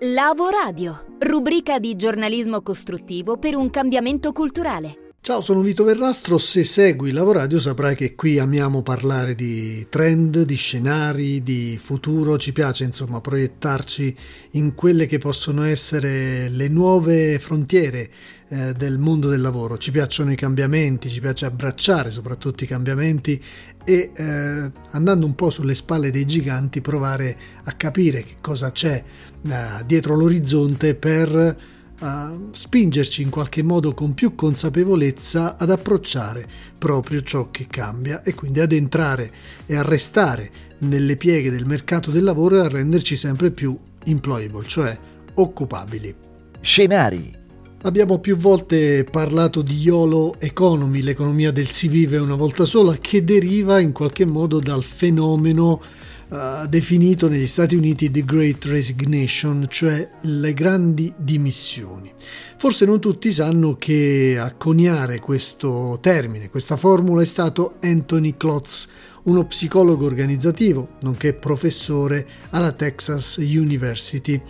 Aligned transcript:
Lavoradio, 0.00 1.06
rubrica 1.20 1.78
di 1.78 1.96
giornalismo 1.96 2.60
costruttivo 2.60 3.38
per 3.38 3.56
un 3.56 3.70
cambiamento 3.70 4.30
culturale. 4.32 5.05
Ciao, 5.26 5.40
sono 5.40 5.60
Vito 5.60 5.82
Verrastro. 5.82 6.38
Se 6.38 6.62
segui 6.62 7.10
Lavoradio 7.10 7.58
saprai 7.58 7.96
che 7.96 8.14
qui 8.14 8.38
amiamo 8.38 8.82
parlare 8.82 9.34
di 9.34 9.84
trend, 9.88 10.42
di 10.42 10.54
scenari, 10.54 11.42
di 11.42 11.76
futuro. 11.82 12.38
Ci 12.38 12.52
piace 12.52 12.84
insomma 12.84 13.20
proiettarci 13.20 14.16
in 14.52 14.76
quelle 14.76 15.06
che 15.06 15.18
possono 15.18 15.64
essere 15.64 16.48
le 16.48 16.68
nuove 16.68 17.40
frontiere 17.40 18.08
eh, 18.46 18.72
del 18.74 18.98
mondo 18.98 19.28
del 19.28 19.40
lavoro. 19.40 19.78
Ci 19.78 19.90
piacciono 19.90 20.30
i 20.30 20.36
cambiamenti, 20.36 21.08
ci 21.08 21.18
piace 21.18 21.44
abbracciare 21.44 22.08
soprattutto 22.10 22.62
i 22.62 22.68
cambiamenti 22.68 23.42
e 23.84 24.12
eh, 24.14 24.70
andando 24.90 25.26
un 25.26 25.34
po' 25.34 25.50
sulle 25.50 25.74
spalle 25.74 26.12
dei 26.12 26.24
giganti 26.24 26.80
provare 26.80 27.36
a 27.64 27.72
capire 27.72 28.22
che 28.22 28.36
cosa 28.40 28.70
c'è 28.70 29.02
eh, 29.42 29.84
dietro 29.86 30.14
l'orizzonte 30.14 30.94
per 30.94 31.74
a 32.00 32.36
spingerci 32.50 33.22
in 33.22 33.30
qualche 33.30 33.62
modo 33.62 33.94
con 33.94 34.14
più 34.14 34.34
consapevolezza 34.34 35.56
ad 35.56 35.70
approcciare 35.70 36.46
proprio 36.78 37.22
ciò 37.22 37.50
che 37.50 37.66
cambia 37.68 38.22
e 38.22 38.34
quindi 38.34 38.60
ad 38.60 38.72
entrare 38.72 39.30
e 39.66 39.76
a 39.76 39.82
restare 39.82 40.50
nelle 40.78 41.16
pieghe 41.16 41.50
del 41.50 41.64
mercato 41.64 42.10
del 42.10 42.24
lavoro 42.24 42.56
e 42.56 42.60
a 42.60 42.68
renderci 42.68 43.16
sempre 43.16 43.50
più 43.50 43.78
employable, 44.04 44.66
cioè 44.66 44.96
occupabili. 45.34 46.14
Scenari. 46.60 47.44
Abbiamo 47.82 48.18
più 48.18 48.36
volte 48.36 49.04
parlato 49.04 49.62
di 49.62 49.74
YOLO 49.74 50.36
Economy, 50.40 51.02
l'economia 51.02 51.52
del 51.52 51.68
si 51.68 51.86
vive 51.86 52.16
una 52.18 52.34
volta 52.34 52.64
sola, 52.64 52.96
che 52.96 53.22
deriva 53.22 53.78
in 53.78 53.92
qualche 53.92 54.24
modo 54.24 54.58
dal 54.58 54.82
fenomeno 54.82 55.80
uh, 56.28 56.66
definito 56.66 57.28
negli 57.28 57.46
Stati 57.46 57.76
Uniti 57.76 58.10
The 58.10 58.24
Great 58.24 58.64
Resignation, 58.64 59.66
cioè 59.68 60.08
le 60.22 60.52
grandi 60.52 61.12
dimissioni. 61.16 62.12
Forse 62.58 62.84
non 62.84 63.00
tutti 63.00 63.32
sanno 63.32 63.76
che 63.76 64.36
a 64.38 64.52
coniare 64.52 65.20
questo 65.20 65.98
termine, 66.00 66.48
questa 66.48 66.76
formula, 66.76 67.22
è 67.22 67.26
stato 67.26 67.76
Anthony 67.82 68.34
Klotz, 68.36 68.88
uno 69.26 69.44
psicologo 69.44 70.04
organizzativo, 70.04 70.88
nonché 71.02 71.34
professore 71.34 72.26
alla 72.50 72.72
Texas 72.72 73.36
University 73.36 74.40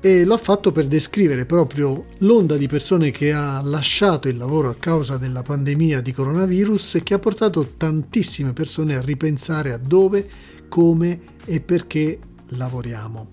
e 0.00 0.24
lo 0.24 0.34
ha 0.34 0.38
fatto 0.38 0.72
per 0.72 0.86
descrivere 0.86 1.46
proprio 1.46 2.06
l'onda 2.18 2.56
di 2.56 2.68
persone 2.68 3.10
che 3.10 3.32
ha 3.32 3.60
lasciato 3.62 4.28
il 4.28 4.36
lavoro 4.36 4.68
a 4.68 4.76
causa 4.78 5.16
della 5.16 5.42
pandemia 5.42 6.00
di 6.00 6.12
coronavirus 6.12 6.96
e 6.96 7.02
che 7.02 7.14
ha 7.14 7.18
portato 7.18 7.74
tantissime 7.76 8.52
persone 8.52 8.94
a 8.94 9.00
ripensare 9.00 9.72
a 9.72 9.78
dove 9.78 10.28
come 10.68 11.20
e 11.44 11.60
perché 11.60 12.18
lavoriamo. 12.50 13.28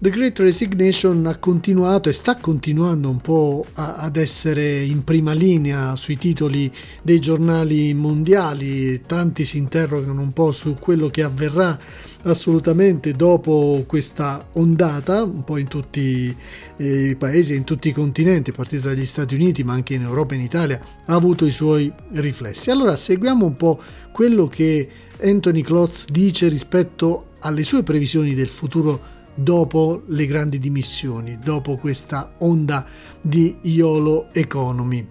The 0.00 0.10
Great 0.10 0.38
Resignation 0.38 1.26
ha 1.26 1.38
continuato 1.38 2.08
e 2.08 2.12
sta 2.12 2.36
continuando 2.36 3.10
un 3.10 3.20
po' 3.20 3.66
a, 3.72 3.96
ad 3.96 4.14
essere 4.14 4.78
in 4.84 5.02
prima 5.02 5.32
linea 5.32 5.96
sui 5.96 6.16
titoli 6.16 6.72
dei 7.02 7.18
giornali 7.18 7.92
mondiali, 7.94 9.00
tanti 9.00 9.44
si 9.44 9.58
interrogano 9.58 10.20
un 10.20 10.32
po' 10.32 10.52
su 10.52 10.76
quello 10.78 11.08
che 11.08 11.24
avverrà 11.24 11.76
assolutamente 12.22 13.10
dopo 13.10 13.82
questa 13.88 14.46
ondata, 14.52 15.24
un 15.24 15.42
po' 15.42 15.56
in 15.56 15.66
tutti 15.66 16.32
eh, 16.76 17.08
i 17.08 17.16
paesi, 17.16 17.56
in 17.56 17.64
tutti 17.64 17.88
i 17.88 17.92
continenti, 17.92 18.52
partita 18.52 18.90
dagli 18.90 19.04
Stati 19.04 19.34
Uniti 19.34 19.64
ma 19.64 19.72
anche 19.72 19.94
in 19.94 20.02
Europa 20.02 20.34
e 20.34 20.36
in 20.36 20.44
Italia, 20.44 20.80
ha 21.06 21.12
avuto 21.12 21.44
i 21.44 21.50
suoi 21.50 21.92
riflessi. 22.12 22.70
Allora 22.70 22.94
seguiamo 22.94 23.44
un 23.44 23.56
po' 23.56 23.80
quello 24.12 24.46
che 24.46 24.88
Anthony 25.20 25.62
Klotz 25.62 26.04
dice 26.08 26.46
rispetto 26.46 27.30
alle 27.40 27.64
sue 27.64 27.82
previsioni 27.82 28.34
del 28.34 28.48
futuro 28.48 29.16
dopo 29.38 30.02
le 30.06 30.26
grandi 30.26 30.58
dimissioni, 30.58 31.38
dopo 31.38 31.76
questa 31.76 32.34
onda 32.38 32.84
di 33.20 33.56
YOLO 33.62 34.28
Economy. 34.32 35.06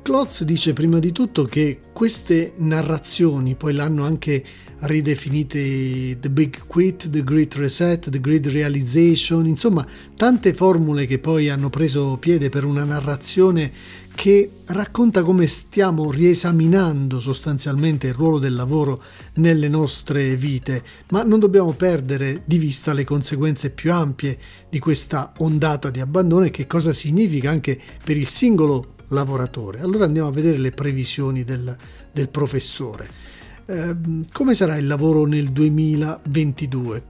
Klotz 0.00 0.42
dice 0.42 0.72
prima 0.72 0.98
di 0.98 1.12
tutto 1.12 1.44
che 1.44 1.78
queste 1.92 2.54
narrazioni 2.56 3.54
poi 3.54 3.74
l'hanno 3.74 4.04
anche 4.04 4.44
ridefinite 4.82 6.18
The 6.18 6.30
Big 6.30 6.66
Quit, 6.66 7.10
The 7.10 7.22
Great 7.22 7.54
Reset, 7.54 8.10
The 8.10 8.20
Great 8.20 8.46
Realization, 8.46 9.46
insomma 9.46 9.86
tante 10.16 10.54
formule 10.54 11.06
che 11.06 11.18
poi 11.18 11.48
hanno 11.48 11.70
preso 11.70 12.16
piede 12.18 12.48
per 12.48 12.64
una 12.64 12.84
narrazione 12.84 13.70
che 14.14 14.50
racconta 14.66 15.22
come 15.22 15.46
stiamo 15.46 16.10
riesaminando 16.10 17.20
sostanzialmente 17.20 18.08
il 18.08 18.14
ruolo 18.14 18.38
del 18.38 18.54
lavoro 18.54 19.02
nelle 19.34 19.68
nostre 19.68 20.36
vite, 20.36 20.82
ma 21.10 21.22
non 21.22 21.38
dobbiamo 21.38 21.72
perdere 21.72 22.42
di 22.44 22.58
vista 22.58 22.92
le 22.92 23.04
conseguenze 23.04 23.70
più 23.70 23.92
ampie 23.92 24.38
di 24.68 24.78
questa 24.78 25.32
ondata 25.38 25.90
di 25.90 26.00
abbandono 26.00 26.44
e 26.44 26.50
che 26.50 26.66
cosa 26.66 26.92
significa 26.92 27.50
anche 27.50 27.78
per 28.04 28.16
il 28.16 28.26
singolo 28.26 28.94
lavoratore. 29.08 29.80
Allora 29.80 30.04
andiamo 30.04 30.28
a 30.28 30.32
vedere 30.32 30.58
le 30.58 30.70
previsioni 30.70 31.44
del, 31.44 31.74
del 32.12 32.28
professore. 32.28 33.40
Eh, 33.64 33.96
come 34.32 34.54
sarà 34.54 34.76
il 34.76 34.86
lavoro 34.86 35.24
nel 35.24 35.52
2022? 35.52 37.04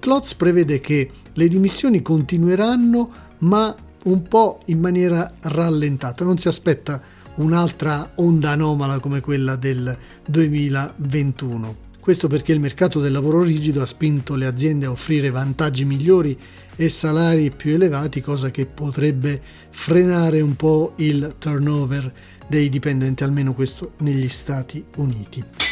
Klotz 0.00 0.34
prevede 0.34 0.80
che 0.80 1.10
le 1.32 1.48
dimissioni 1.48 2.02
continueranno, 2.02 3.10
ma 3.38 3.74
un 4.04 4.22
po' 4.22 4.60
in 4.66 4.80
maniera 4.80 5.32
rallentata, 5.42 6.24
non 6.24 6.38
si 6.38 6.48
aspetta 6.48 7.00
un'altra 7.36 8.12
onda 8.16 8.50
anomala 8.50 8.98
come 8.98 9.20
quella 9.20 9.54
del 9.56 9.96
2021. 10.28 11.86
Questo 12.00 12.26
perché 12.26 12.52
il 12.52 12.60
mercato 12.60 13.00
del 13.00 13.12
lavoro 13.12 13.42
rigido 13.42 13.82
ha 13.82 13.86
spinto 13.86 14.34
le 14.34 14.46
aziende 14.46 14.86
a 14.86 14.90
offrire 14.90 15.30
vantaggi 15.30 15.84
migliori 15.84 16.36
e 16.74 16.88
salari 16.88 17.50
più 17.50 17.74
elevati, 17.74 18.20
cosa 18.20 18.50
che 18.50 18.66
potrebbe 18.66 19.40
frenare 19.70 20.40
un 20.40 20.56
po' 20.56 20.94
il 20.96 21.34
turnover 21.38 22.12
dei 22.48 22.68
dipendenti, 22.68 23.24
almeno 23.24 23.52
questo 23.52 23.92
negli 23.98 24.28
Stati 24.28 24.82
Uniti. 24.96 25.67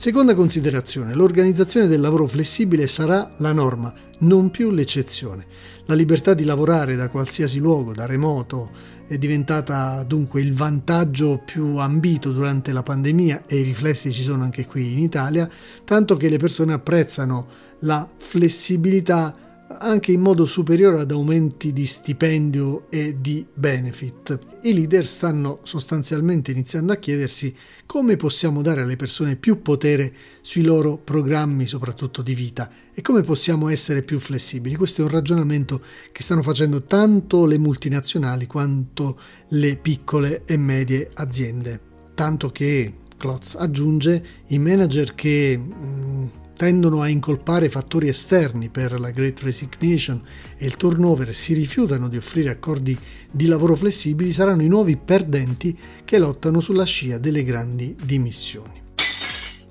Seconda 0.00 0.34
considerazione, 0.34 1.12
l'organizzazione 1.12 1.86
del 1.86 2.00
lavoro 2.00 2.26
flessibile 2.26 2.86
sarà 2.86 3.32
la 3.36 3.52
norma, 3.52 3.92
non 4.20 4.48
più 4.48 4.70
l'eccezione. 4.70 5.44
La 5.84 5.94
libertà 5.94 6.32
di 6.32 6.44
lavorare 6.44 6.96
da 6.96 7.10
qualsiasi 7.10 7.58
luogo, 7.58 7.92
da 7.92 8.06
remoto, 8.06 8.70
è 9.06 9.18
diventata 9.18 10.02
dunque 10.04 10.40
il 10.40 10.54
vantaggio 10.54 11.42
più 11.44 11.76
ambito 11.76 12.32
durante 12.32 12.72
la 12.72 12.82
pandemia 12.82 13.42
e 13.46 13.58
i 13.58 13.62
riflessi 13.62 14.10
ci 14.10 14.22
sono 14.22 14.42
anche 14.42 14.64
qui 14.64 14.90
in 14.90 15.00
Italia, 15.00 15.46
tanto 15.84 16.16
che 16.16 16.30
le 16.30 16.38
persone 16.38 16.72
apprezzano 16.72 17.46
la 17.80 18.08
flessibilità 18.16 19.49
anche 19.78 20.12
in 20.12 20.20
modo 20.20 20.44
superiore 20.44 21.00
ad 21.00 21.10
aumenti 21.12 21.72
di 21.72 21.86
stipendio 21.86 22.90
e 22.90 23.16
di 23.20 23.46
benefit. 23.52 24.38
I 24.62 24.74
leader 24.74 25.06
stanno 25.06 25.60
sostanzialmente 25.62 26.50
iniziando 26.50 26.92
a 26.92 26.96
chiedersi 26.96 27.54
come 27.86 28.16
possiamo 28.16 28.62
dare 28.62 28.82
alle 28.82 28.96
persone 28.96 29.36
più 29.36 29.62
potere 29.62 30.12
sui 30.40 30.62
loro 30.62 30.96
programmi, 30.96 31.66
soprattutto 31.66 32.20
di 32.20 32.34
vita, 32.34 32.68
e 32.92 33.00
come 33.00 33.22
possiamo 33.22 33.68
essere 33.68 34.02
più 34.02 34.18
flessibili. 34.18 34.74
Questo 34.74 35.02
è 35.02 35.04
un 35.04 35.10
ragionamento 35.10 35.80
che 36.12 36.22
stanno 36.22 36.42
facendo 36.42 36.82
tanto 36.82 37.46
le 37.46 37.58
multinazionali 37.58 38.46
quanto 38.46 39.18
le 39.48 39.76
piccole 39.76 40.42
e 40.44 40.56
medie 40.56 41.10
aziende. 41.14 41.80
Tanto 42.14 42.50
che 42.50 42.94
Klotz 43.16 43.54
aggiunge 43.54 44.24
i 44.48 44.58
manager 44.58 45.14
che 45.14 45.56
mh, 45.56 45.84
mm, 45.84 46.26
tendono 46.60 47.00
a 47.00 47.08
incolpare 47.08 47.70
fattori 47.70 48.08
esterni 48.08 48.68
per 48.68 49.00
la 49.00 49.08
Great 49.12 49.40
Resignation 49.40 50.20
e 50.58 50.66
il 50.66 50.76
turnover 50.76 51.30
e 51.30 51.32
si 51.32 51.54
rifiutano 51.54 52.06
di 52.06 52.18
offrire 52.18 52.50
accordi 52.50 52.94
di 53.32 53.46
lavoro 53.46 53.74
flessibili 53.74 54.30
saranno 54.30 54.60
i 54.60 54.68
nuovi 54.68 54.98
perdenti 54.98 55.74
che 56.04 56.18
lottano 56.18 56.60
sulla 56.60 56.84
scia 56.84 57.16
delle 57.16 57.44
grandi 57.44 57.96
dimissioni. 58.04 58.78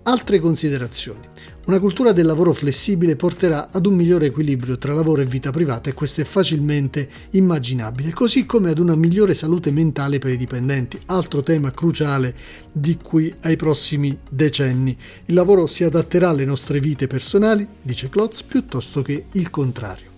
Altre 0.01 0.39
considerazioni. 0.39 1.28
Una 1.69 1.80
cultura 1.80 2.13
del 2.13 2.25
lavoro 2.25 2.52
flessibile 2.52 3.16
porterà 3.16 3.69
ad 3.69 3.85
un 3.85 3.94
migliore 3.94 4.25
equilibrio 4.25 4.80
tra 4.80 4.91
lavoro 4.91 5.22
e 5.22 5.25
vita 5.25 5.52
privata 5.52 5.91
e 5.91 5.93
questo 5.93 6.22
è 6.22 6.23
facilmente 6.23 7.08
immaginabile, 7.34 8.11
così 8.11 8.47
come 8.47 8.72
ad 8.72 8.79
una 8.79 8.96
migliore 8.96 9.35
salute 9.35 9.70
mentale 9.70 10.17
per 10.17 10.32
i 10.32 10.38
dipendenti, 10.38 10.99
altro 11.05 11.43
tema 11.43 11.70
cruciale 11.70 12.34
di 12.72 12.97
qui 12.97 13.32
ai 13.41 13.55
prossimi 13.55 14.17
decenni. 14.28 14.97
Il 15.26 15.35
lavoro 15.35 15.67
si 15.67 15.84
adatterà 15.84 16.29
alle 16.29 16.46
nostre 16.46 16.79
vite 16.79 17.05
personali, 17.05 17.67
dice 17.84 18.09
Klotz, 18.09 18.41
piuttosto 18.41 19.03
che 19.03 19.26
il 19.34 19.52
contrario 19.52 20.09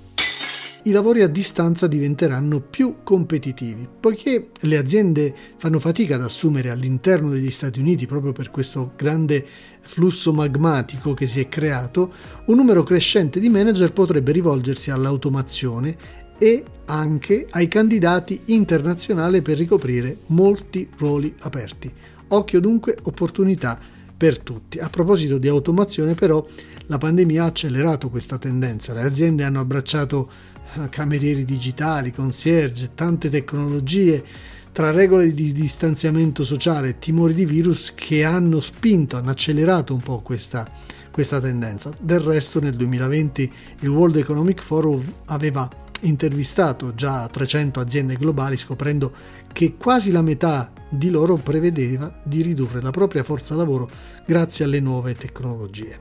i 0.86 0.92
lavori 0.92 1.22
a 1.22 1.28
distanza 1.28 1.86
diventeranno 1.86 2.60
più 2.60 3.04
competitivi, 3.04 3.88
poiché 4.00 4.50
le 4.62 4.78
aziende 4.78 5.32
fanno 5.58 5.80
fatica 5.80 6.16
ad 6.16 6.24
assumere 6.24 6.72
all'interno 6.72 7.30
degli 7.30 7.52
Stati 7.52 7.80
Uniti, 7.80 8.08
proprio 8.08 8.32
per 8.32 8.50
questo 8.50 8.94
grande 8.96 9.46
flusso 9.82 10.34
magmatico 10.34 11.14
che 11.14 11.26
si 11.26 11.40
è 11.40 11.50
creato, 11.50 12.12
un 12.46 12.56
numero 12.56 12.84
crescente 12.84 13.40
di 13.40 13.50
manager 13.50 13.92
potrebbe 13.92 14.32
rivolgersi 14.32 14.92
all'automazione 14.92 15.96
e 16.38 16.64
anche 16.86 17.48
ai 17.52 17.68
candidati 17.68 18.42
internazionali 18.46 19.42
per 19.42 19.58
ricoprire 19.58 20.18
molti 20.28 20.90
ruoli 20.98 21.36
aperti. 21.42 21.94
Occhio 22.30 22.60
dunque, 22.60 22.98
opportunità 23.04 23.80
per 24.16 24.40
tutti. 24.40 24.80
A 24.80 24.90
proposito 24.90 25.38
di 25.38 25.48
automazione 25.48 26.14
però 26.14 26.46
la 26.88 26.98
pandemia 26.98 27.44
ha 27.44 27.48
accelerato 27.48 28.10
questa 28.10 28.38
tendenza, 28.38 28.94
le 28.94 29.02
aziende 29.02 29.44
hanno 29.44 29.60
abbracciato 29.60 30.30
eh, 30.74 30.90
camerieri 30.90 31.44
digitali, 31.46 32.12
concierge, 32.12 32.92
tante 32.96 33.30
tecnologie, 33.30 34.24
tra 34.72 34.92
regole 34.92 35.34
di 35.34 35.52
distanziamento 35.52 36.44
sociale 36.44 36.90
e 36.90 37.00
timori 37.00 37.34
di 37.34 37.46
virus 37.46 37.94
che 37.94 38.24
hanno 38.24 38.60
spinto, 38.62 39.18
hanno 39.18 39.32
accelerato 39.32 39.94
un 39.94 40.00
po' 40.02 40.22
questa, 40.22 40.70
questa 41.12 41.40
tendenza. 41.42 41.92
Del 42.00 42.22
resto 42.22 42.60
nel 42.60 42.76
2020 42.76 43.52
il 43.82 43.90
World 43.90 44.16
Economic 44.16 44.62
Forum 44.62 45.04
aveva 45.26 45.70
intervistato 46.02 46.96
già 46.96 47.28
300 47.28 47.80
aziende 47.80 48.16
globali 48.16 48.58
scoprendo 48.58 49.12
che 49.52 49.76
quasi 49.76 50.12
la 50.12 50.22
metà 50.22 50.72
di 50.90 51.10
loro 51.10 51.36
prevedeva 51.36 52.22
di 52.24 52.42
ridurre 52.42 52.82
la 52.82 52.92
propria 52.92 53.24
forza 53.24 53.56
lavoro 53.56 53.90
grazie 54.26 54.66
alle 54.66 54.80
nuove 54.80 55.16
tecnologie. 55.16 56.00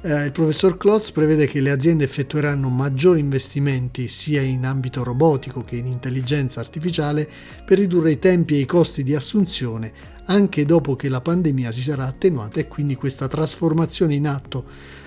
Eh, 0.00 0.26
il 0.26 0.32
professor 0.32 0.76
Klotz 0.76 1.10
prevede 1.10 1.48
che 1.48 1.60
le 1.60 1.70
aziende 1.70 2.04
effettueranno 2.04 2.68
maggiori 2.68 3.18
investimenti 3.18 4.06
sia 4.06 4.40
in 4.40 4.64
ambito 4.64 5.02
robotico 5.02 5.62
che 5.62 5.74
in 5.74 5.86
intelligenza 5.86 6.60
artificiale 6.60 7.28
per 7.64 7.78
ridurre 7.78 8.12
i 8.12 8.18
tempi 8.20 8.54
e 8.54 8.60
i 8.60 8.66
costi 8.66 9.02
di 9.02 9.16
assunzione 9.16 9.92
anche 10.26 10.64
dopo 10.64 10.94
che 10.94 11.08
la 11.08 11.20
pandemia 11.20 11.72
si 11.72 11.80
sarà 11.80 12.06
attenuata 12.06 12.60
e 12.60 12.68
quindi 12.68 12.94
questa 12.94 13.26
trasformazione 13.26 14.14
in 14.14 14.28
atto 14.28 14.64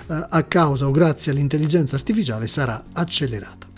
eh, 0.07 0.25
a 0.29 0.43
causa 0.43 0.87
o 0.87 0.91
grazie 0.91 1.31
all'intelligenza 1.31 1.95
artificiale 1.95 2.47
sarà 2.47 2.83
accelerata. 2.91 3.69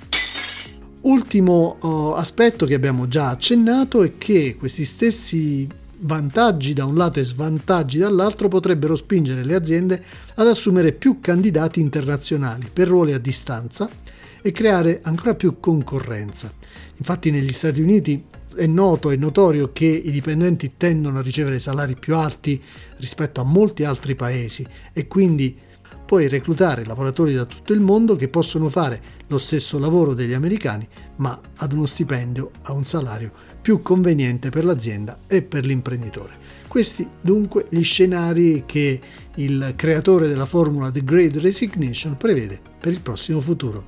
Ultimo 1.02 1.78
uh, 1.82 2.14
aspetto 2.16 2.66
che 2.66 2.76
abbiamo 2.76 3.10
già 3.10 3.30
accennato 3.30 4.04
è 4.04 4.18
che 4.18 4.56
questi 4.58 4.86
stessi 4.86 5.68
vantaggi 6.04 6.74
da 6.74 6.86
un 6.86 6.96
lato 6.96 7.20
e 7.20 7.24
svantaggi 7.24 7.98
dall'altro 7.98 8.48
potrebbero 8.48 8.96
spingere 8.96 9.44
le 9.44 9.56
aziende 9.56 10.04
ad 10.36 10.48
assumere 10.48 10.94
più 10.94 11.20
candidati 11.20 11.80
internazionali 11.80 12.70
per 12.72 12.88
ruoli 12.88 13.14
a 13.14 13.20
distanza 13.20 13.90
e 14.42 14.52
creare 14.52 15.00
ancora 15.04 15.36
più 15.36 15.60
concorrenza. 15.60 16.52
Infatti 16.98 17.32
negli 17.32 17.54
Stati 17.54 17.82
Uniti 17.82 18.24
è 18.56 18.66
noto 18.66 19.10
e 19.10 19.16
notorio 19.16 19.72
che 19.72 19.86
i 19.86 20.12
dipendenti 20.12 20.74
tendono 20.78 21.20
a 21.20 21.22
ricevere 21.22 21.60
salari 21.60 21.96
più 22.00 22.16
alti 22.16 22.62
rispetto 22.98 23.42
a 23.42 23.46
molti 23.46 23.84
altri 23.84 24.16
paesi 24.16 24.66
e 24.92 25.08
quindi 25.08 25.58
puoi 26.06 26.28
reclutare 26.28 26.86
lavoratori 26.86 27.34
da 27.34 27.46
tutto 27.46 27.74
il 27.74 27.80
mondo 27.80 28.16
che 28.16 28.28
possono 28.28 28.70
fare 28.70 29.02
lo 29.28 29.38
stesso 29.38 29.80
lavoro 29.80 30.14
degli 30.14 30.34
americani, 30.34 30.88
ma 31.18 31.40
ad 31.58 31.74
uno 31.74 31.86
stipendio, 31.86 32.52
a 32.64 32.74
un 32.74 32.84
salario 32.84 33.32
più 33.62 33.82
conveniente 33.82 34.50
per 34.50 34.66
l'azienda 34.66 35.20
e 35.28 35.42
per 35.42 35.66
l'imprenditore. 35.66 36.34
Questi 36.68 37.08
dunque 37.22 37.68
gli 37.70 37.84
scenari 37.84 38.64
che 38.66 39.00
il 39.36 39.74
creatore 39.76 40.28
della 40.28 40.46
formula 40.46 40.92
The 40.92 41.04
Great 41.04 41.38
Resignation 41.38 42.18
prevede 42.18 42.60
per 42.80 42.92
il 42.92 43.00
prossimo 43.00 43.42
futuro. 43.42 43.86